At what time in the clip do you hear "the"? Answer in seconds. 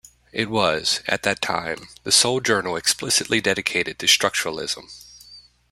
2.01-2.11